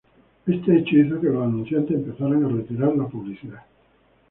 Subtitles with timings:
[0.47, 3.61] Este hecho hizo que los anunciantes empezaran a retirar publicidad.